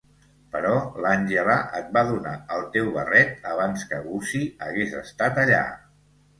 [0.53, 0.71] Però
[1.05, 5.65] l'Àngela et va donar el teu barret abans que Gussie hagués estat allà.